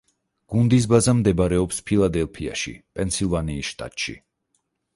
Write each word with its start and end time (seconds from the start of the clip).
გუნდის 0.53 0.87
ბაზა 0.93 1.13
მდებარეობს 1.17 1.83
ფილადელფიაში, 1.91 2.75
პენსილვანიის 2.99 3.71
შტატში. 3.75 4.17